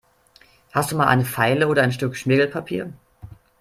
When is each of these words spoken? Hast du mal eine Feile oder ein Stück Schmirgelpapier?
Hast 0.71 0.91
du 0.91 0.95
mal 0.95 1.05
eine 1.05 1.25
Feile 1.25 1.67
oder 1.67 1.83
ein 1.83 1.91
Stück 1.91 2.15
Schmirgelpapier? 2.15 2.91